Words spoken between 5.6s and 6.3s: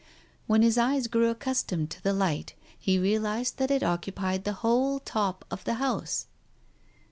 the house.